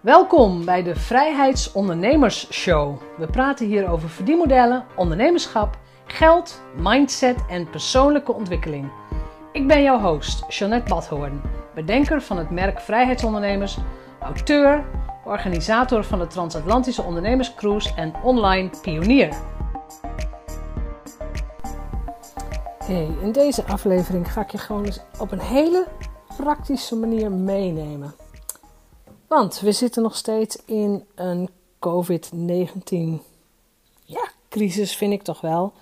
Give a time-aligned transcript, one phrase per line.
[0.00, 3.00] Welkom bij de Vrijheidsondernemers Show.
[3.16, 8.90] We praten hier over verdienmodellen, ondernemerschap, geld, mindset en persoonlijke ontwikkeling.
[9.52, 11.40] Ik ben jouw host, Jeanette Badhoorn,
[11.74, 13.78] bedenker van het merk Vrijheidsondernemers,
[14.20, 14.84] auteur,
[15.24, 19.34] organisator van de Transatlantische Ondernemerscruise en online pionier.
[22.84, 25.86] Hey, in deze aflevering ga ik je gewoon eens op een hele
[26.36, 28.14] praktische manier meenemen.
[29.30, 31.48] Want we zitten nog steeds in een
[31.78, 33.22] COVID-19
[34.04, 35.72] ja, crisis, vind ik toch wel.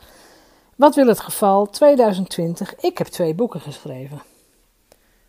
[0.77, 1.71] Wat wil het geval?
[1.71, 2.75] 2020.
[2.75, 4.23] Ik heb twee boeken geschreven.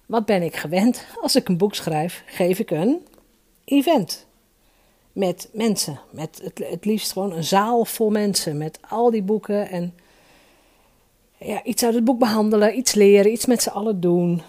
[0.05, 1.05] Wat ben ik gewend?
[1.21, 3.07] Als ik een boek schrijf, geef ik een
[3.65, 4.25] event.
[5.11, 5.99] Met mensen.
[6.09, 8.57] Met het, het liefst gewoon een zaal vol mensen.
[8.57, 9.93] Met al die boeken en
[11.37, 14.41] ja, iets uit het boek behandelen, iets leren, iets met z'n allen doen.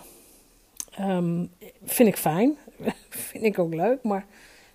[1.00, 1.50] Um,
[1.84, 2.58] vind ik fijn.
[3.30, 4.26] vind ik ook leuk, maar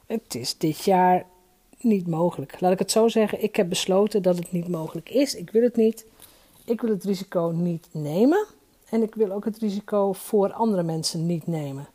[0.05, 1.25] het is dit jaar
[1.79, 2.61] niet mogelijk.
[2.61, 5.35] Laat ik het zo zeggen, ik heb besloten dat het niet mogelijk is.
[5.35, 6.05] Ik wil het niet.
[6.65, 8.45] Ik wil het risico niet nemen.
[8.89, 11.87] En ik wil ook het risico voor andere mensen niet nemen.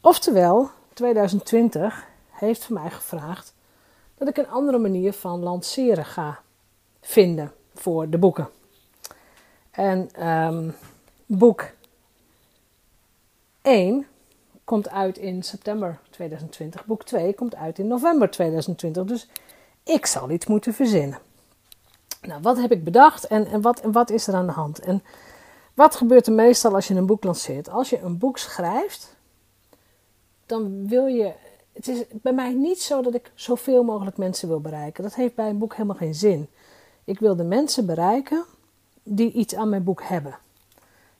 [0.00, 3.54] Oftewel, 2020 heeft voor mij gevraagd
[4.14, 6.40] dat ik een andere manier van lanceren ga
[7.00, 8.48] vinden voor de boeken.
[9.70, 10.74] En um,
[11.26, 11.70] boek
[13.62, 14.06] 1
[14.70, 16.86] komt uit in september 2020.
[16.86, 19.04] Boek 2 komt uit in november 2020.
[19.04, 19.28] Dus
[19.82, 21.18] ik zal iets moeten verzinnen.
[22.22, 24.78] Nou, wat heb ik bedacht en, en, wat, en wat is er aan de hand?
[24.78, 25.02] En
[25.74, 27.70] wat gebeurt er meestal als je een boek lanceert?
[27.70, 29.16] Als je een boek schrijft,
[30.46, 31.32] dan wil je.
[31.72, 35.02] Het is bij mij niet zo dat ik zoveel mogelijk mensen wil bereiken.
[35.02, 36.48] Dat heeft bij een boek helemaal geen zin.
[37.04, 38.44] Ik wil de mensen bereiken
[39.02, 40.38] die iets aan mijn boek hebben.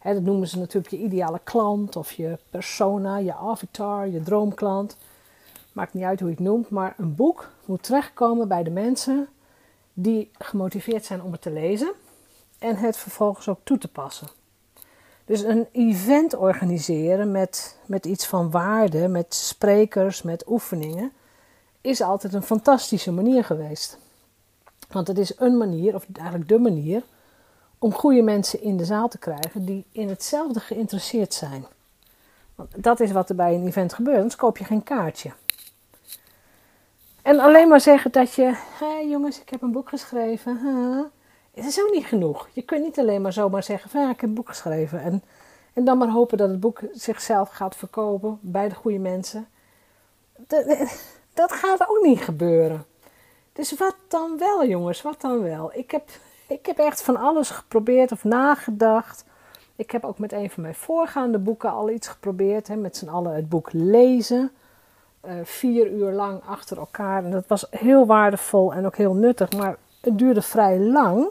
[0.02, 4.96] Dat noemen ze natuurlijk je ideale klant of je persona, je avatar, je droomklant.
[5.72, 9.28] Maakt niet uit hoe je het noemt, maar een boek moet terechtkomen bij de mensen
[9.92, 11.92] die gemotiveerd zijn om het te lezen
[12.58, 14.28] en het vervolgens ook toe te passen.
[15.24, 21.12] Dus een event organiseren met, met iets van waarde, met sprekers, met oefeningen,
[21.80, 23.98] is altijd een fantastische manier geweest.
[24.88, 27.02] Want het is een manier, of eigenlijk de manier,
[27.80, 31.66] om goede mensen in de zaal te krijgen die in hetzelfde geïnteresseerd zijn.
[32.54, 35.32] Want dat is wat er bij een event gebeurt, anders koop je geen kaartje.
[37.22, 40.58] En alleen maar zeggen dat je, hé hey jongens, ik heb een boek geschreven.
[40.62, 41.04] Huh?
[41.54, 42.48] Het is ook niet genoeg.
[42.52, 45.02] Je kunt niet alleen maar zomaar zeggen van ja, ik heb een boek geschreven.
[45.02, 45.22] En,
[45.72, 49.48] en dan maar hopen dat het boek zichzelf gaat verkopen bij de goede mensen.
[50.36, 50.64] Dat,
[51.34, 52.84] dat gaat ook niet gebeuren.
[53.52, 55.70] Dus wat dan wel, jongens, wat dan wel?
[55.74, 56.08] Ik heb
[56.50, 59.24] ik heb echt van alles geprobeerd of nagedacht.
[59.76, 62.68] Ik heb ook met een van mijn voorgaande boeken al iets geprobeerd.
[62.68, 64.50] Hè, met z'n allen het boek lezen.
[65.24, 67.24] Uh, vier uur lang achter elkaar.
[67.24, 69.52] En dat was heel waardevol en ook heel nuttig.
[69.52, 71.30] Maar het duurde vrij lang.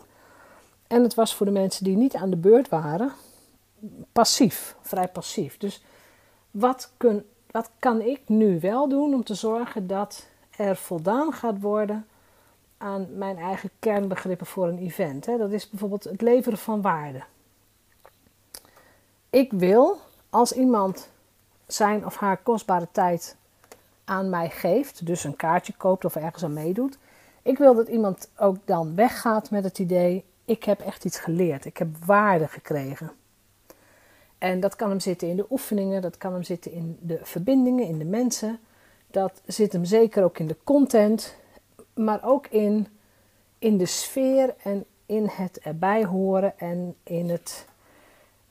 [0.88, 3.12] En het was voor de mensen die niet aan de beurt waren
[4.12, 4.76] passief.
[4.82, 5.58] Vrij passief.
[5.58, 5.84] Dus
[6.52, 10.26] wat, kun, wat kan ik nu wel doen om te zorgen dat
[10.58, 12.08] er voldaan gaat worden
[12.80, 15.26] aan mijn eigen kernbegrippen voor een event.
[15.26, 15.38] Hè.
[15.38, 17.24] Dat is bijvoorbeeld het leveren van waarde.
[19.30, 19.98] Ik wil,
[20.30, 21.10] als iemand
[21.68, 23.36] zijn of haar kostbare tijd
[24.06, 26.98] aan mij geeft, dus een kaartje koopt of ergens aan meedoet,
[27.42, 31.66] ik wil dat iemand ook dan weggaat met het idee: ik heb echt iets geleerd,
[31.66, 33.12] ik heb waarde gekregen.
[34.38, 37.86] En dat kan hem zitten in de oefeningen, dat kan hem zitten in de verbindingen,
[37.86, 38.60] in de mensen.
[39.08, 41.36] Dat zit hem zeker ook in de content
[42.00, 42.88] maar ook in,
[43.60, 47.68] in de sfeer en in het erbij horen en in, het,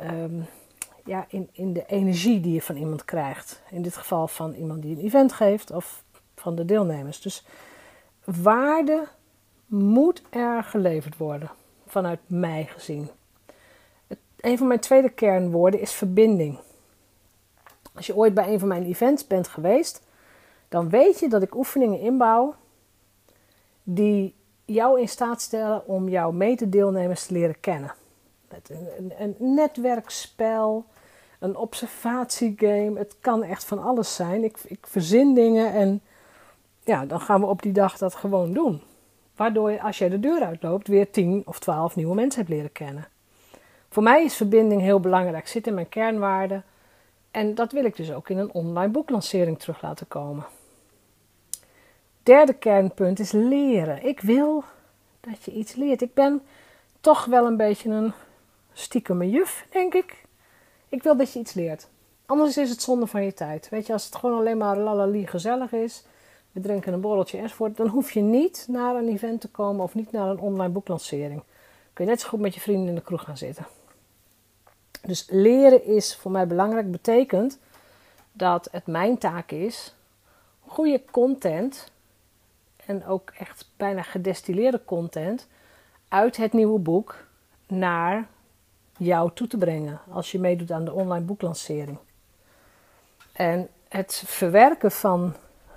[0.00, 0.46] um,
[1.04, 3.62] ja, in, in de energie die je van iemand krijgt.
[3.70, 6.04] In dit geval van iemand die een event geeft of
[6.34, 7.20] van de deelnemers.
[7.20, 7.44] Dus
[8.24, 9.06] waarde
[9.66, 11.50] moet er geleverd worden,
[11.86, 13.08] vanuit mij gezien.
[14.40, 16.58] Een van mijn tweede kernwoorden is verbinding.
[17.94, 20.02] Als je ooit bij een van mijn events bent geweest,
[20.68, 22.54] dan weet je dat ik oefeningen inbouw
[23.90, 27.94] die jou in staat stellen om jouw mededeelnemers te leren kennen.
[28.68, 30.84] Een, een, netwerkspel,
[31.38, 34.44] een observatiegame, het kan echt van alles zijn.
[34.44, 36.00] Ik, ik verzin dingen en
[36.84, 38.82] ja, dan gaan we op die dag dat gewoon doen.
[39.36, 42.72] Waardoor je, als jij de deur uitloopt, weer 10 of 12 nieuwe mensen hebt leren
[42.72, 43.08] kennen.
[43.88, 45.48] Voor mij is verbinding heel belangrijk.
[45.48, 46.64] Zit in mijn kernwaarden.
[47.30, 50.46] En dat wil ik dus ook in een online boeklancering terug laten komen
[52.28, 54.06] derde kernpunt is leren.
[54.06, 54.64] Ik wil
[55.20, 56.02] dat je iets leert.
[56.02, 56.42] Ik ben
[57.00, 58.12] toch wel een beetje een
[58.72, 60.24] stiekeme juf, denk ik.
[60.88, 61.88] Ik wil dat je iets leert.
[62.26, 63.68] Anders is het zonde van je tijd.
[63.68, 66.04] Weet je, als het gewoon alleen maar lalali gezellig is,
[66.52, 69.94] we drinken een borreltje enzovoort, dan hoef je niet naar een event te komen of
[69.94, 71.42] niet naar een online boeklancering.
[71.92, 73.66] Kun je net zo goed met je vrienden in de kroeg gaan zitten.
[75.02, 76.90] Dus leren is voor mij belangrijk.
[76.90, 77.58] Betekent
[78.32, 79.94] dat het mijn taak is
[80.66, 81.90] goede content
[82.88, 85.46] en ook echt bijna gedestilleerde content
[86.08, 87.16] uit het nieuwe boek
[87.66, 88.26] naar
[88.98, 91.98] jou toe te brengen als je meedoet aan de online boeklancering.
[93.32, 95.34] En het verwerken van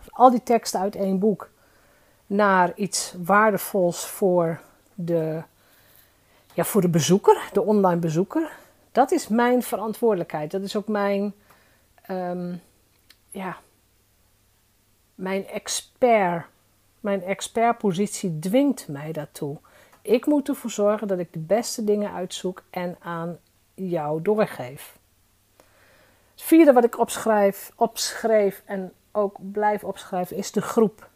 [0.09, 1.49] al die teksten uit één boek
[2.27, 4.61] naar iets waardevols voor
[4.93, 5.43] de,
[6.53, 8.51] ja, voor de bezoeker, de online bezoeker,
[8.91, 10.51] dat is mijn verantwoordelijkheid.
[10.51, 11.33] Dat is ook mijn,
[12.09, 12.61] um,
[13.29, 13.57] ja,
[15.15, 16.45] mijn expert.
[17.01, 19.57] Mijn expertpositie dwingt mij daartoe.
[20.01, 23.37] Ik moet ervoor zorgen dat ik de beste dingen uitzoek en aan
[23.73, 24.99] jou doorgeef.
[26.31, 31.09] Het vierde wat ik opschrijf, opschreef en ook blijf opschrijven is de groep.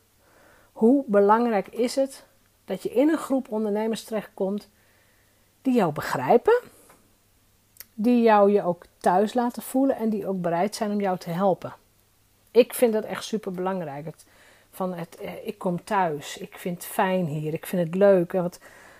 [0.71, 2.25] Hoe belangrijk is het
[2.65, 4.69] dat je in een groep ondernemers terechtkomt
[5.61, 6.61] die jou begrijpen,
[7.93, 11.29] die jou je ook thuis laten voelen en die ook bereid zijn om jou te
[11.29, 11.73] helpen.
[12.51, 14.05] Ik vind dat echt super belangrijk.
[14.75, 18.31] Van het, eh, ik kom thuis, ik vind het fijn hier, ik vind het leuk.
[18.31, 18.59] Wat,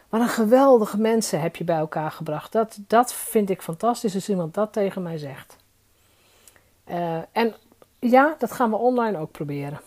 [0.10, 2.52] wat een geweldige mensen heb je bij elkaar gebracht.
[2.52, 5.56] Dat, dat vind ik fantastisch als iemand dat tegen mij zegt.
[6.88, 7.56] Uh, en
[8.00, 9.82] ja, dat gaan we online ook proberen.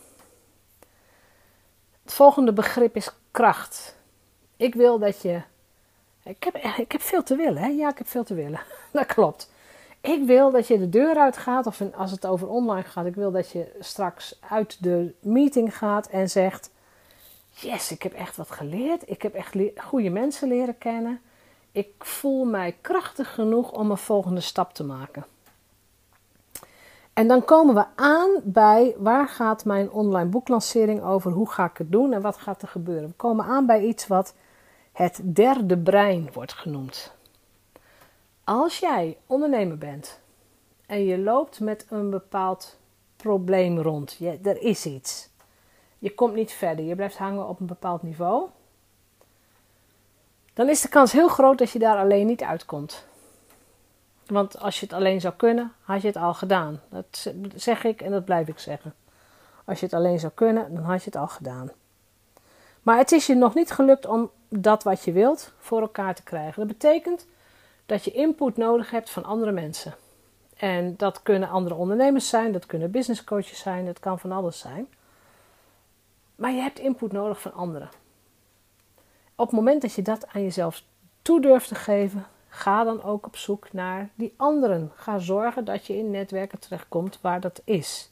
[2.03, 3.95] Het volgende begrip is kracht.
[4.57, 5.41] Ik wil dat je.
[6.23, 7.67] Ik heb, ik heb veel te willen, hè?
[7.67, 8.61] Ja, ik heb veel te willen.
[8.91, 9.51] Dat klopt.
[10.01, 13.15] Ik wil dat je de deur uit gaat, of als het over online gaat, ik
[13.15, 16.71] wil dat je straks uit de meeting gaat en zegt:
[17.49, 19.09] Yes, ik heb echt wat geleerd.
[19.09, 21.21] Ik heb echt goede mensen leren kennen.
[21.71, 25.25] Ik voel mij krachtig genoeg om een volgende stap te maken.
[27.13, 31.31] En dan komen we aan bij waar gaat mijn online boeklancering over?
[31.31, 33.09] Hoe ga ik het doen en wat gaat er gebeuren?
[33.09, 34.33] We komen aan bij iets wat
[34.91, 37.17] het derde brein wordt genoemd.
[38.49, 40.19] Als jij ondernemer bent
[40.85, 42.77] en je loopt met een bepaald
[43.15, 45.29] probleem rond, je, er is iets.
[45.99, 48.47] Je komt niet verder, je blijft hangen op een bepaald niveau.
[50.53, 53.05] Dan is de kans heel groot dat je daar alleen niet uitkomt.
[54.25, 56.81] Want als je het alleen zou kunnen, had je het al gedaan.
[56.89, 58.93] Dat zeg ik en dat blijf ik zeggen.
[59.65, 61.71] Als je het alleen zou kunnen, dan had je het al gedaan.
[62.81, 66.23] Maar het is je nog niet gelukt om dat wat je wilt voor elkaar te
[66.23, 66.67] krijgen.
[66.67, 67.25] Dat betekent
[67.89, 69.93] dat je input nodig hebt van andere mensen.
[70.57, 74.59] En dat kunnen andere ondernemers zijn, dat kunnen business coaches zijn, dat kan van alles
[74.59, 74.87] zijn.
[76.35, 77.89] Maar je hebt input nodig van anderen.
[79.35, 80.83] Op het moment dat je dat aan jezelf
[81.21, 84.91] toe durft te geven, Ga dan ook op zoek naar die anderen.
[84.95, 88.11] Ga zorgen dat je in netwerken terechtkomt waar dat is.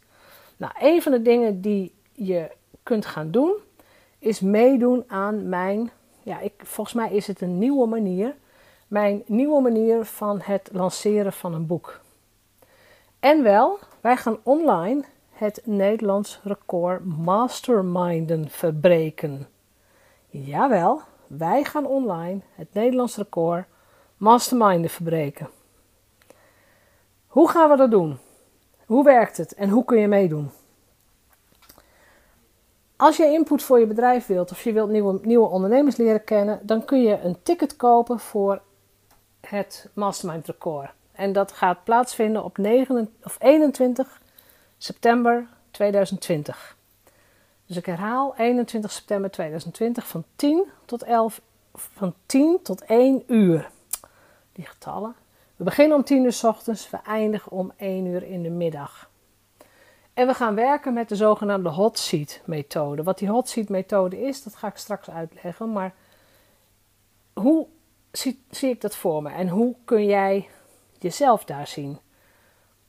[0.57, 2.51] Nou, een van de dingen die je
[2.83, 3.53] kunt gaan doen,
[4.19, 5.91] is meedoen aan mijn,
[6.23, 8.35] ja, ik, volgens mij is het een nieuwe manier,
[8.87, 11.99] mijn nieuwe manier van het lanceren van een boek.
[13.19, 19.47] En wel, wij gaan online het Nederlands record masterminden verbreken.
[20.29, 23.65] Jawel, wij gaan online het Nederlands record
[24.17, 25.49] masterminden verbreken.
[27.27, 28.17] Hoe gaan we dat doen?
[28.85, 30.49] Hoe werkt het en hoe kun je meedoen?
[32.95, 36.59] Als je input voor je bedrijf wilt of je wilt nieuwe, nieuwe ondernemers leren kennen,
[36.63, 38.61] dan kun je een ticket kopen voor
[39.49, 40.89] het Mastermind Record.
[41.11, 44.21] En dat gaat plaatsvinden op 9, of 21
[44.77, 46.75] september 2020.
[47.65, 51.41] Dus ik herhaal 21 september 2020 van 10 tot 11,
[51.73, 53.69] van 10 tot 1 uur
[54.51, 55.15] die getallen.
[55.55, 59.09] We beginnen om 10 uur s ochtends, we eindigen om 1 uur in de middag.
[60.13, 63.03] En we gaan werken met de zogenaamde hot seat methode.
[63.03, 65.71] Wat die hot seat methode is, dat ga ik straks uitleggen.
[65.71, 65.93] Maar
[67.33, 67.67] hoe
[68.17, 70.49] zie, zie ik dat voor me en hoe kun jij
[70.99, 71.97] jezelf daar zien?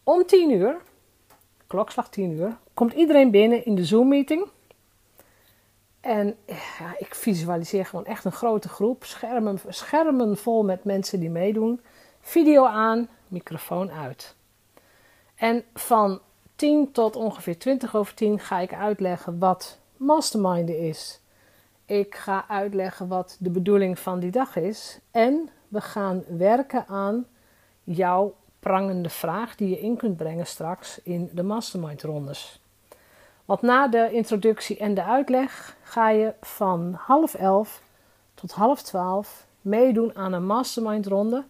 [0.02, 0.76] Om 10 uur,
[1.66, 4.47] klokslag 10 uur, komt iedereen binnen in de Zoom meeting.
[6.00, 6.37] En
[6.78, 9.04] ja, ik visualiseer gewoon echt een grote groep.
[9.04, 11.80] Schermen, schermen vol met mensen die meedoen.
[12.20, 14.35] Video aan, microfoon uit.
[15.35, 16.20] En van
[16.56, 21.20] 10 tot ongeveer 20 over 10 ga ik uitleggen wat masterminden is.
[21.88, 24.99] Ik ga uitleggen wat de bedoeling van die dag is.
[25.11, 27.26] En we gaan werken aan
[27.85, 32.61] jouw prangende vraag die je in kunt brengen straks in de mastermind rondes.
[33.45, 37.83] Want na de introductie en de uitleg ga je van half elf
[38.35, 41.45] tot half twaalf meedoen aan een mastermind ronde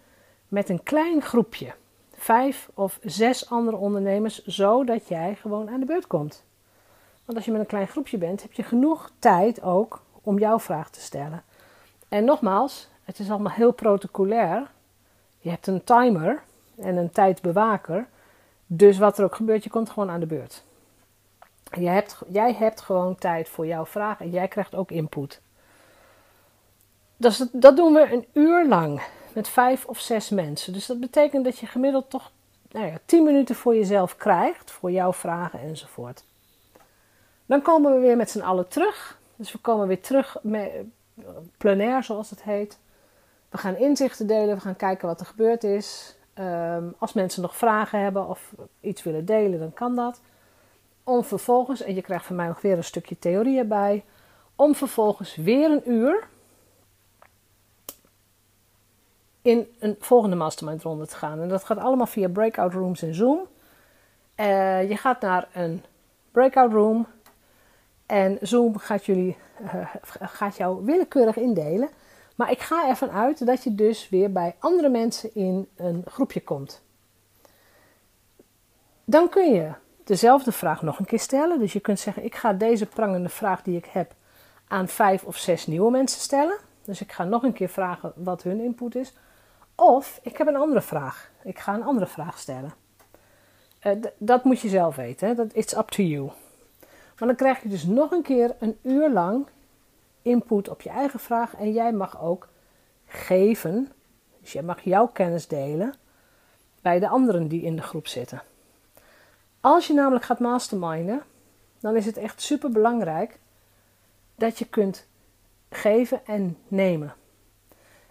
[0.48, 1.74] met een klein groepje
[2.12, 6.44] vijf of zes andere ondernemers, zodat jij gewoon aan de beurt komt.
[7.24, 10.58] Want als je met een klein groepje bent, heb je genoeg tijd ook om jouw
[10.58, 11.42] vraag te stellen.
[12.08, 14.70] En nogmaals, het is allemaal heel protocolair.
[15.38, 16.42] Je hebt een timer
[16.76, 18.06] en een tijdbewaker.
[18.66, 20.62] Dus wat er ook gebeurt, je komt gewoon aan de beurt.
[21.70, 25.40] Jij hebt, jij hebt gewoon tijd voor jouw vraag en jij krijgt ook input.
[27.16, 30.72] Dus dat, doen we een uur lang met vijf of zes mensen.
[30.72, 32.30] Dus dat betekent dat je gemiddeld toch
[32.70, 36.24] nou ja, tien minuten voor jezelf krijgt, voor jouw vragen enzovoort.
[37.46, 39.17] Dan komen we weer met z'n allen terug.
[39.38, 40.70] Dus we komen weer terug met
[41.56, 42.78] plenair, zoals het heet.
[43.48, 46.16] We gaan inzichten delen, we gaan kijken wat er gebeurd is.
[46.34, 50.20] Ehm, als mensen nog vragen hebben of iets willen delen, dan kan dat.
[51.04, 54.04] Om vervolgens, en je krijgt van mij nog weer een stukje theorie erbij,
[54.56, 56.28] om vervolgens weer een uur
[59.42, 61.40] in een volgende mastermind ronde te gaan.
[61.40, 63.46] En dat gaat allemaal via breakout rooms en Zoom.
[64.36, 65.84] Uh, je gaat naar een
[66.30, 67.06] breakout room
[68.08, 71.88] en Zoom gaat, jullie, uh, gaat jou willekeurig indelen.
[72.36, 76.40] Maar ik ga ervan uit dat je dus weer bij andere mensen in een groepje
[76.40, 76.82] komt.
[79.04, 79.70] Dan kun je
[80.04, 81.58] dezelfde vraag nog een keer stellen.
[81.58, 84.14] Dus je kunt zeggen: Ik ga deze prangende vraag die ik heb
[84.68, 86.58] aan vijf of zes nieuwe mensen stellen.
[86.84, 89.12] Dus ik ga nog een keer vragen wat hun input is.
[89.74, 91.30] Of ik heb een andere vraag.
[91.42, 92.72] Ik ga een andere vraag stellen.
[93.82, 95.36] Uh, dat moet je zelf weten.
[95.36, 96.30] Dat it's up to you.
[97.18, 99.46] Maar dan krijg je dus nog een keer een uur lang
[100.22, 101.54] input op je eigen vraag.
[101.54, 102.48] En jij mag ook
[103.06, 103.88] geven.
[104.40, 105.94] Dus jij mag jouw kennis delen
[106.82, 108.42] bij de anderen die in de groep zitten.
[109.60, 111.22] Als je namelijk gaat masterminden,
[111.80, 113.38] dan is het echt super belangrijk
[114.34, 115.06] dat je kunt
[115.70, 117.14] geven en nemen.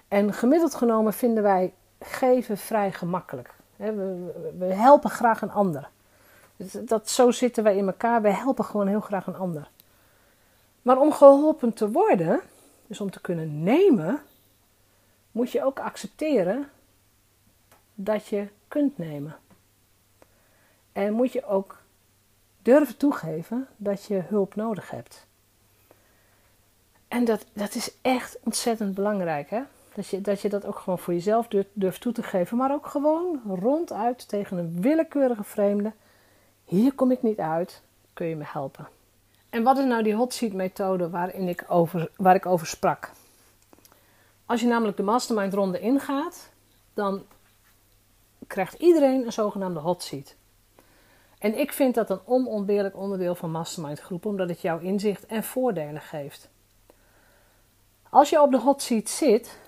[0.08, 3.54] En gemiddeld genomen vinden wij geven vrij gemakkelijk.
[3.76, 5.90] We, we helpen graag een ander.
[6.58, 8.22] Dat, zo zitten wij in elkaar.
[8.22, 9.70] We helpen gewoon heel graag een ander.
[10.82, 12.42] Maar om geholpen te worden,
[12.88, 14.22] dus om te kunnen nemen,
[15.32, 16.70] moet je ook accepteren
[17.94, 19.36] dat je kunt nemen.
[20.92, 21.78] En moet je ook
[22.62, 25.26] durven toegeven dat je hulp nodig hebt.
[27.08, 29.62] En dat, dat is echt ontzettend belangrijk, hè?
[29.94, 32.72] Dat je, dat je dat ook gewoon voor jezelf durft, durft toe te geven, maar
[32.72, 35.92] ook gewoon ronduit tegen een willekeurige vreemde.
[36.68, 37.82] Hier kom ik niet uit,
[38.14, 38.88] kun je me helpen?
[39.50, 43.12] En wat is nou die hot seat methode waarin ik over, waar ik over sprak?
[44.46, 46.50] Als je namelijk de mastermind ronde ingaat,
[46.94, 47.24] dan
[48.48, 50.36] krijgt iedereen een zogenaamde hot seat.
[51.40, 55.44] En ik vind dat een onontbeerlijk onderdeel van mastermind groepen, omdat het jouw inzicht en
[55.44, 56.50] voordelen geeft.
[58.10, 59.60] Als je op de hot seat zit,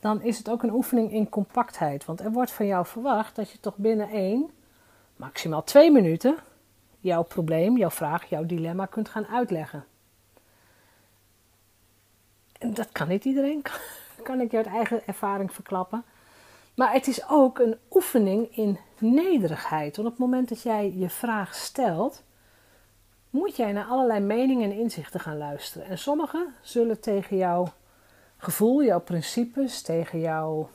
[0.00, 2.04] dan is het ook een oefening in compactheid.
[2.04, 4.50] Want er wordt van jou verwacht dat je toch binnen één,
[5.20, 6.36] maximaal twee minuten,
[7.00, 9.84] jouw probleem, jouw vraag, jouw dilemma kunt gaan uitleggen.
[12.58, 13.62] En dat kan niet iedereen,
[14.22, 16.04] kan ik je uit eigen ervaring verklappen.
[16.74, 19.96] Maar het is ook een oefening in nederigheid.
[19.96, 22.22] Want op het moment dat jij je vraag stelt,
[23.30, 25.86] moet jij naar allerlei meningen en inzichten gaan luisteren.
[25.86, 27.72] En sommige zullen tegen jouw
[28.36, 30.68] gevoel, jouw principes, tegen jouw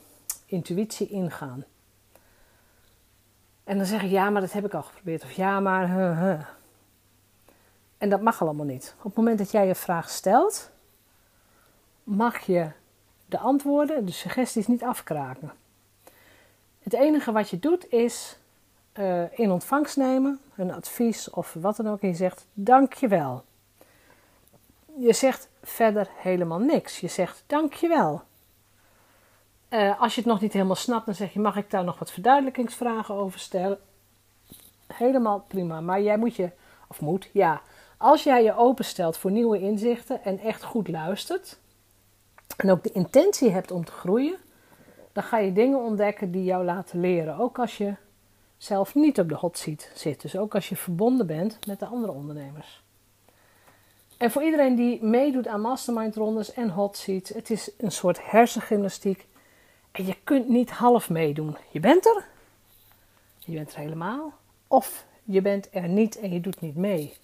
[0.46, 1.64] intuïtie ingaan.
[3.66, 5.22] En dan zeg je ja, maar dat heb ik al geprobeerd.
[5.22, 5.88] Of ja, maar.
[7.98, 8.94] En dat mag allemaal niet.
[8.98, 10.70] Op het moment dat jij je vraag stelt,
[12.04, 12.70] mag je
[13.26, 15.52] de antwoorden, de suggesties niet afkraken.
[16.82, 18.38] Het enige wat je doet is
[18.94, 22.00] uh, in ontvangst nemen, een advies of wat dan ook.
[22.00, 23.44] En je zegt dankjewel.
[24.98, 27.00] Je zegt verder helemaal niks.
[27.00, 28.22] Je zegt dankjewel.
[29.76, 31.98] Uh, als je het nog niet helemaal snapt, dan zeg je: Mag ik daar nog
[31.98, 33.78] wat verduidelijkingsvragen over stellen?
[34.86, 35.80] Helemaal prima.
[35.80, 36.50] Maar jij moet je,
[36.88, 37.60] of moet, ja.
[37.96, 41.58] Als jij je openstelt voor nieuwe inzichten en echt goed luistert,
[42.56, 44.36] en ook de intentie hebt om te groeien,
[45.12, 47.38] dan ga je dingen ontdekken die jou laten leren.
[47.38, 47.94] Ook als je
[48.56, 50.20] zelf niet op de hot seat zit.
[50.20, 52.82] Dus ook als je verbonden bent met de andere ondernemers.
[54.16, 58.30] En voor iedereen die meedoet aan mastermind rondes en hot seats, het is een soort
[58.30, 59.26] hersengymnastiek.
[59.96, 61.56] En je kunt niet half meedoen.
[61.70, 62.24] Je bent er,
[63.38, 64.32] je bent er helemaal,
[64.66, 67.16] of je bent er niet en je doet niet mee.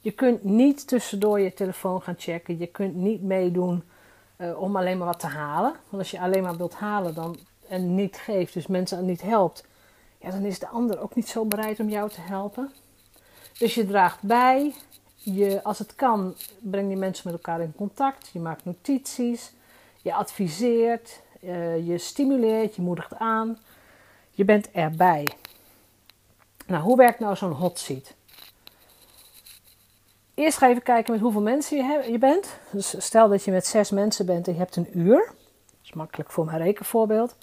[0.00, 2.58] Je kunt niet tussendoor je telefoon gaan checken.
[2.58, 3.84] Je kunt niet meedoen
[4.36, 5.70] uh, om alleen maar wat te halen.
[5.70, 9.64] Want als je alleen maar wilt halen dan, en niet geeft, dus mensen niet helpt,
[10.18, 12.72] ja, dan is de ander ook niet zo bereid om jou te helpen.
[13.58, 14.74] Dus je draagt bij.
[15.14, 18.28] Je, als het kan, breng je mensen met elkaar in contact.
[18.32, 19.52] Je maakt notities.
[20.02, 21.22] Je adviseert.
[21.44, 22.74] Uh, je stimuleert.
[22.74, 23.58] Je moedigt aan.
[24.30, 25.28] Je bent erbij.
[26.66, 28.14] Nou, hoe werkt nou zo'n hot seat?
[30.34, 32.58] Eerst ga even kijken met hoeveel mensen je, je bent.
[32.70, 35.26] Dus stel dat je met zes mensen bent en je hebt een uur.
[35.26, 37.36] Dat is makkelijk voor mijn rekenvoorbeeld.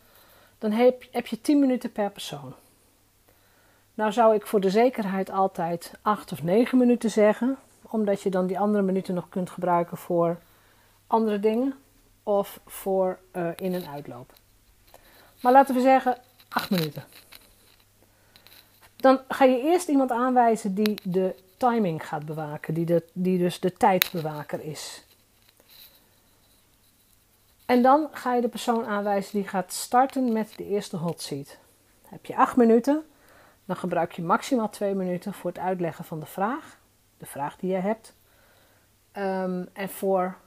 [0.57, 2.53] Dan heb, heb je 10 minuten per persoon.
[3.93, 7.57] Nou zou ik voor de zekerheid altijd 8 of 9 minuten zeggen.
[7.81, 10.37] Omdat je dan die andere minuten nog kunt gebruiken voor
[11.07, 11.75] andere dingen.
[12.31, 14.33] Of voor uh, in- en uitloop.
[15.41, 16.17] Maar laten we zeggen
[16.49, 17.03] 8 minuten.
[18.95, 23.59] Dan ga je eerst iemand aanwijzen die de timing gaat bewaken, die, de, die dus
[23.59, 25.05] de tijdbewaker is.
[27.65, 31.57] En dan ga je de persoon aanwijzen die gaat starten met de eerste hot seat.
[32.07, 33.03] Heb je 8 minuten,
[33.65, 36.77] dan gebruik je maximaal 2 minuten voor het uitleggen van de vraag,
[37.17, 38.13] de vraag die je hebt.
[39.17, 40.37] Um, en voor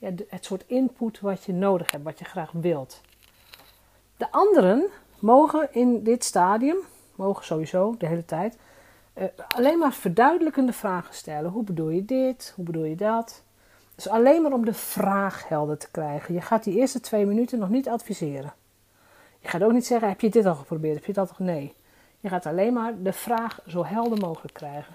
[0.00, 3.00] ja, het soort input wat je nodig hebt, wat je graag wilt.
[4.16, 4.86] De anderen
[5.18, 6.76] mogen in dit stadium,
[7.14, 8.56] mogen sowieso de hele tijd,
[9.14, 11.50] uh, alleen maar verduidelijkende vragen stellen.
[11.50, 12.52] Hoe bedoel je dit?
[12.56, 13.42] Hoe bedoel je dat?
[13.94, 16.34] Dus alleen maar om de vraag helder te krijgen.
[16.34, 18.52] Je gaat die eerste twee minuten nog niet adviseren.
[19.40, 20.94] Je gaat ook niet zeggen: heb je dit al geprobeerd?
[20.94, 21.44] Heb je dat al?
[21.44, 21.74] Nee.
[22.20, 24.94] Je gaat alleen maar de vraag zo helder mogelijk krijgen.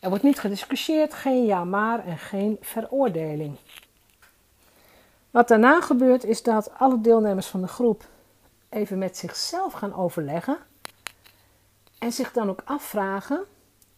[0.00, 3.56] Er wordt niet gediscussieerd, geen ja maar en geen veroordeling.
[5.30, 8.08] Wat daarna gebeurt is dat alle deelnemers van de groep
[8.68, 10.58] even met zichzelf gaan overleggen
[11.98, 13.44] en zich dan ook afvragen: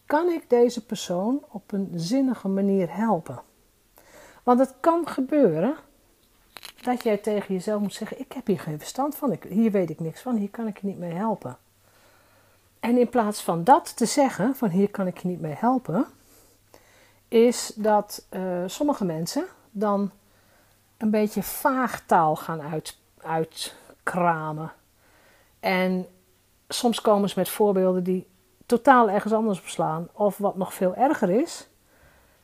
[0.05, 3.41] kan ik deze persoon op een zinnige manier helpen?
[4.43, 5.75] Want het kan gebeuren
[6.81, 9.99] dat jij tegen jezelf moet zeggen: ik heb hier geen verstand van, hier weet ik
[9.99, 11.57] niks van, hier kan ik je niet mee helpen.
[12.79, 16.05] En in plaats van dat te zeggen, van hier kan ik je niet mee helpen,
[17.27, 20.11] is dat uh, sommige mensen dan
[21.03, 24.71] een beetje vaagtaal gaan uit, uitkramen.
[25.59, 26.07] En
[26.67, 28.27] soms komen ze met voorbeelden die
[28.65, 30.07] totaal ergens anders beslaan.
[30.13, 31.67] Of wat nog veel erger is,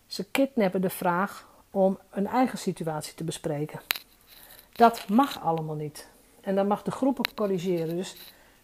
[0.07, 3.79] ze kidnappen de vraag om een eigen situatie te bespreken.
[4.71, 6.09] Dat mag allemaal niet.
[6.41, 7.95] En dan mag de groep ook corrigeren.
[7.95, 8.15] Dus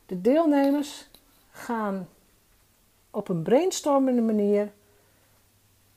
[0.06, 1.08] de deelnemers
[1.52, 2.08] gaan
[3.12, 4.72] op een brainstormende manier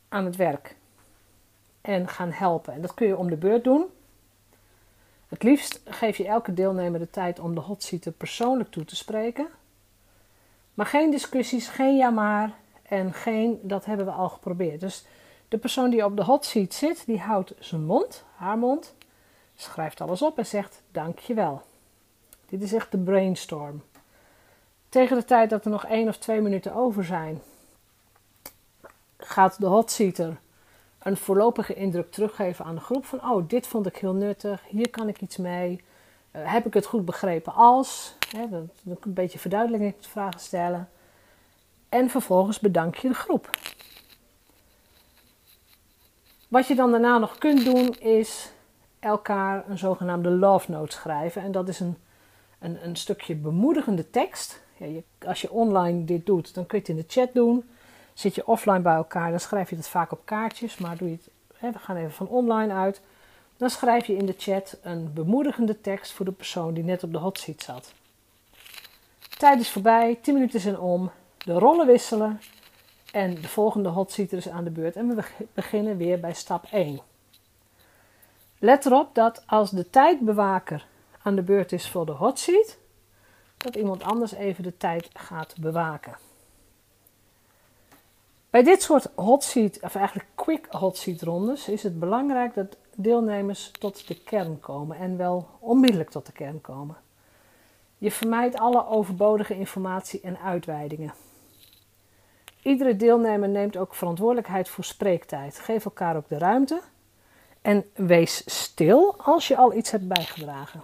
[0.09, 0.77] aan het werk.
[1.81, 2.73] En gaan helpen.
[2.73, 3.87] En dat kun je om de beurt doen.
[5.29, 9.49] Het liefst geef je elke deelnemer de tijd om de hotseater persoonlijk toe te spreken.
[10.75, 14.81] Maar geen discussies, geen ja maar en geen dat hebben we al geprobeerd.
[14.81, 15.05] Dus
[15.49, 18.95] de persoon die op de hot seat zit, die houdt zijn mond, haar mond,
[19.57, 21.63] schrijft alles op en zegt dankjewel.
[22.47, 23.83] Dit is echt de brainstorm.
[24.89, 27.43] Tegen de tijd dat er nog één of twee minuten over zijn,
[29.17, 30.37] gaat de hot seater
[31.09, 34.91] een voorlopige indruk teruggeven aan de groep van oh, dit vond ik heel nuttig, hier
[34.91, 35.81] kan ik iets mee.
[36.33, 38.15] Uh, heb ik het goed begrepen als?
[38.37, 38.43] Hè,
[38.85, 40.89] een beetje verduidelijkingsvragen stellen.
[41.89, 43.51] En vervolgens bedank je de groep.
[46.49, 48.53] Wat je dan daarna nog kunt doen is
[48.99, 51.43] elkaar een zogenaamde love note schrijven.
[51.43, 51.97] En dat is een,
[52.59, 54.63] een, een stukje bemoedigende tekst.
[54.77, 57.65] Ja, je, als je online dit doet, dan kun je het in de chat doen.
[58.19, 60.79] Zit je offline bij elkaar, dan schrijf je het vaak op kaartjes.
[60.79, 63.01] Maar doe je het, hè, we gaan even van online uit.
[63.57, 67.13] Dan schrijf je in de chat een bemoedigende tekst voor de persoon die net op
[67.13, 67.93] de hot seat zat.
[69.37, 72.41] Tijd is voorbij, 10 minuten zijn om, de rollen wisselen
[73.13, 74.97] en de volgende hot seater is aan de beurt.
[74.97, 77.01] En we beginnen weer bij stap 1.
[78.59, 80.87] Let erop dat als de tijdbewaker
[81.23, 82.79] aan de beurt is voor de hot seat,
[83.57, 86.28] dat iemand anders even de tijd gaat bewaken.
[88.51, 92.77] Bij dit soort hot seat, of eigenlijk quick hot seat rondes, is het belangrijk dat
[92.95, 96.97] deelnemers tot de kern komen en wel onmiddellijk tot de kern komen.
[97.99, 101.13] Je vermijdt alle overbodige informatie en uitweidingen.
[102.63, 105.59] Iedere deelnemer neemt ook verantwoordelijkheid voor spreektijd.
[105.59, 106.81] Geef elkaar ook de ruimte
[107.63, 110.83] en wees stil als je al iets hebt bijgedragen.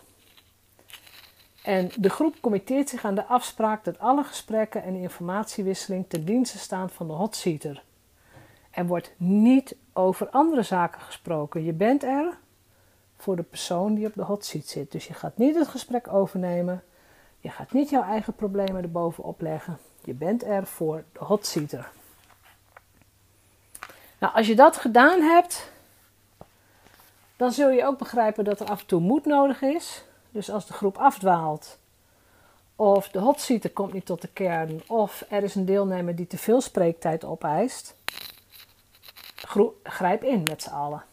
[1.64, 6.58] En de groep committeert zich aan de afspraak dat alle gesprekken en informatiewisseling ten dienste
[6.58, 7.82] staan van de hotseater.
[8.70, 11.64] Er wordt niet over andere zaken gesproken.
[11.64, 12.38] Je bent er
[13.16, 14.92] voor de persoon die op de hotseat zit.
[14.92, 16.82] Dus je gaat niet het gesprek overnemen.
[17.40, 19.78] Je gaat niet jouw eigen problemen erbovenop leggen.
[20.04, 21.90] Je bent er voor de hotseater.
[24.18, 25.70] Nou, als je dat gedaan hebt,
[27.36, 30.04] dan zul je ook begrijpen dat er af en toe moed nodig is.
[30.34, 31.78] Dus als de groep afdwaalt,
[32.76, 36.38] of de hotseater komt niet tot de kern, of er is een deelnemer die te
[36.38, 37.94] veel spreektijd opeist,
[39.82, 41.04] grijp in met z'n allen.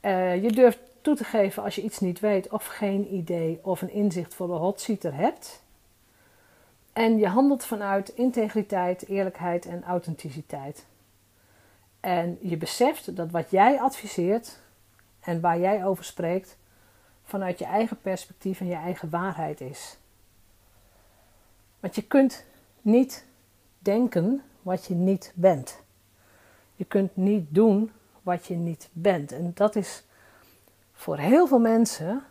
[0.00, 3.82] Uh, je durft toe te geven als je iets niet weet of geen idee of
[3.82, 5.62] een inzicht voor de hotseater hebt.
[6.92, 10.84] En je handelt vanuit integriteit, eerlijkheid en authenticiteit.
[12.00, 14.58] En je beseft dat wat jij adviseert
[15.20, 16.58] en waar jij over spreekt,
[17.30, 19.98] vanuit je eigen perspectief en je eigen waarheid is.
[21.80, 22.44] Want je kunt
[22.80, 23.26] niet
[23.78, 25.80] denken wat je niet bent.
[26.76, 29.32] Je kunt niet doen wat je niet bent.
[29.32, 30.04] En dat is
[30.92, 32.22] voor heel veel mensen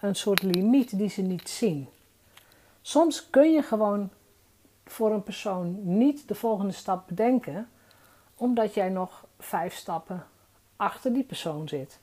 [0.00, 1.88] een soort limiet die ze niet zien.
[2.80, 4.10] Soms kun je gewoon
[4.84, 7.68] voor een persoon niet de volgende stap bedenken,
[8.34, 10.26] omdat jij nog vijf stappen
[10.76, 12.00] achter die persoon zit.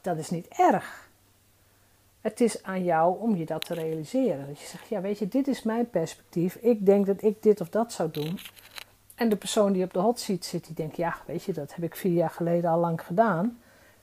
[0.00, 1.03] Dat is niet erg.
[2.24, 4.46] Het is aan jou om je dat te realiseren.
[4.46, 6.54] Dat je zegt, ja weet je, dit is mijn perspectief.
[6.54, 8.38] Ik denk dat ik dit of dat zou doen.
[9.14, 11.74] En de persoon die op de hot seat zit, die denkt, ja weet je, dat
[11.74, 13.58] heb ik vier jaar geleden al lang gedaan.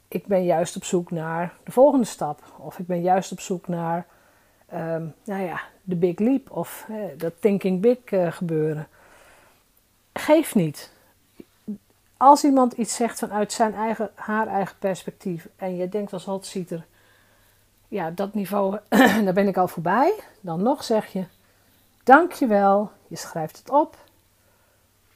[0.08, 2.44] Ik ben juist op zoek naar de volgende stap.
[2.58, 4.06] Of ik ben juist op zoek naar,
[4.68, 6.52] ehm, nou ja, de big leap.
[6.52, 8.88] Of dat thinking big uh, gebeuren.
[10.14, 10.92] Geef niet.
[12.18, 15.48] Als iemand iets zegt vanuit zijn eigen, haar eigen perspectief.
[15.56, 16.86] En je denkt als hotseater,
[17.92, 18.78] ja, dat niveau,
[19.26, 20.14] daar ben ik al voorbij.
[20.42, 21.24] Dan nog zeg je,
[22.04, 23.98] dankjewel, je schrijft het op.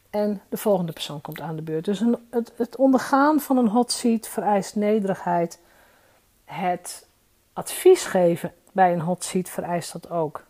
[0.10, 1.86] En de volgende persoon komt aan de beurt.
[1.86, 5.60] Dus een, het, het ondergaan van een hot seat vereist nederigheid.
[6.46, 7.08] Het
[7.54, 10.44] advies geven bij een hot seat vereist dat ook.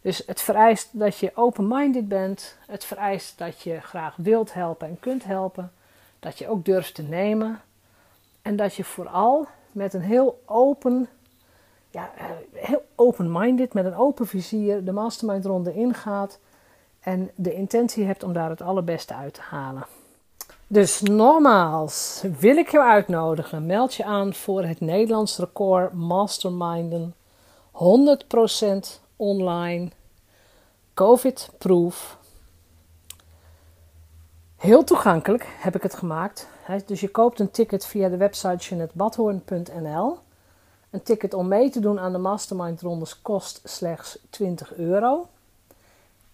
[0.00, 2.56] Dus het vereist dat je open-minded bent.
[2.66, 5.72] Het vereist dat je graag wilt helpen en kunt helpen.
[6.20, 7.60] Dat je ook durft te nemen.
[8.42, 11.08] En dat je vooral met een heel open
[11.92, 16.38] ja, eh, heel open-minded, met een open vizier de mastermind ronde ingaat
[17.00, 19.86] en de intentie hebt om daar het allerbeste uit te halen.
[20.66, 27.14] Dus nogmaals, wil ik je uitnodigen, meld je aan voor het Nederlands record masterminden.
[27.72, 29.90] 100% online,
[30.94, 32.18] covid-proof.
[34.56, 36.48] Heel toegankelijk heb ik het gemaakt.
[36.86, 40.18] Dus je koopt een ticket via de website jeanettebadhoorn.nl.
[40.92, 45.26] Een ticket om mee te doen aan de mastermind rondes kost slechts 20 euro.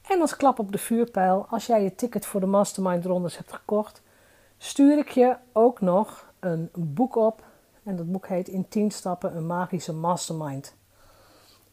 [0.09, 3.53] En als klap op de vuurpijl, als jij je ticket voor de mastermind rondes hebt
[3.53, 4.03] gekocht,
[4.57, 7.43] stuur ik je ook nog een boek op.
[7.83, 10.75] En dat boek heet In 10 stappen een magische mastermind.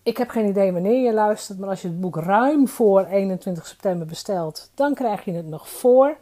[0.03, 3.67] Ik heb geen idee wanneer je luistert, maar als je het boek ruim voor 21
[3.67, 6.17] september bestelt, dan krijg je het nog voor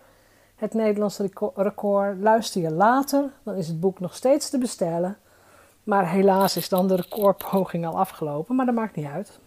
[0.56, 1.20] het Nederlands
[1.56, 2.20] record.
[2.20, 5.18] Luister je later, dan is het boek nog steeds te bestellen.
[5.84, 9.40] Maar helaas is dan de recordpoging al afgelopen, maar dat maakt niet uit.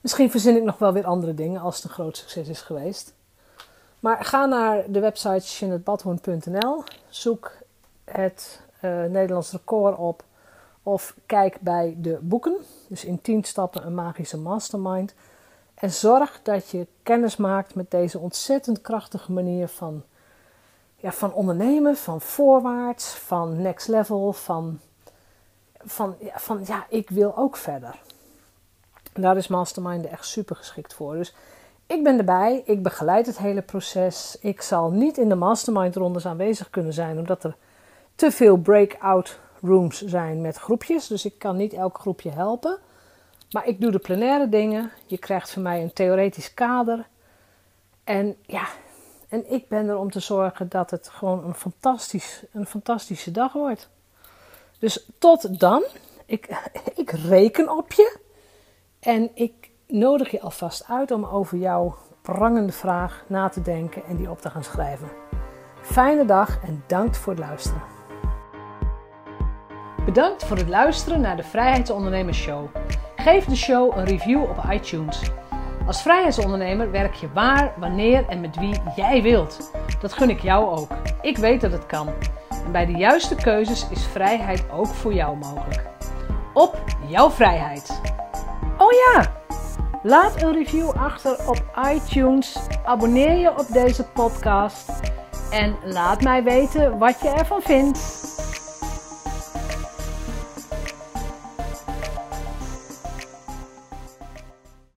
[0.00, 3.14] Misschien verzin ik nog wel weer andere dingen als het een groot succes is geweest.
[4.00, 7.52] Maar ga naar de website jeanettebadhoorn.nl, zoek
[8.04, 10.24] het uh, Nederlands record op
[10.82, 12.56] of kijk bij de boeken.
[12.88, 15.14] Dus in 10 stappen een magische mastermind.
[15.74, 20.02] En zorg dat je kennis maakt met deze ontzettend krachtige manier van,
[20.96, 24.80] ja, van ondernemen, van voorwaarts, van next level, van
[25.88, 28.00] van, ja, van ja, ik wil ook verder.
[29.12, 31.14] En daar is Mastermind echt super geschikt voor.
[31.14, 31.34] Dus
[31.86, 34.36] ik ben erbij, ik begeleid het hele proces.
[34.40, 37.56] Ik zal niet in de Mastermind rondes aanwezig kunnen zijn, omdat er
[38.14, 41.06] te veel breakout rooms zijn met groepjes.
[41.06, 42.78] Dus ik kan niet elk groepje helpen.
[43.50, 44.90] Maar ik doe de plenaire dingen.
[45.06, 47.06] Je krijgt van mij een theoretisch kader.
[48.04, 48.68] En ja,
[49.28, 53.52] en ik ben er om te zorgen dat het gewoon een, fantastisch, een fantastische dag
[53.52, 53.88] wordt.
[54.78, 55.84] Dus tot dan.
[56.26, 58.18] Ik, ik reken op je.
[59.00, 64.16] En ik nodig je alvast uit om over jouw prangende vraag na te denken en
[64.16, 65.08] die op te gaan schrijven.
[65.82, 67.82] Fijne dag en dank voor het luisteren.
[70.04, 72.66] Bedankt voor het luisteren naar de Vrijheidsondernemers Show.
[73.16, 75.22] Geef de show een review op iTunes.
[75.86, 79.70] Als vrijheidsondernemer werk je waar, wanneer en met wie jij wilt.
[80.00, 80.90] Dat gun ik jou ook.
[81.22, 82.08] Ik weet dat het kan.
[82.72, 85.86] Bij de juiste keuzes is vrijheid ook voor jou mogelijk.
[86.54, 88.00] Op jouw vrijheid.
[88.78, 89.32] Oh ja,
[90.02, 92.56] laat een review achter op iTunes.
[92.84, 94.90] Abonneer je op deze podcast.
[95.50, 97.98] En laat mij weten wat je ervan vindt.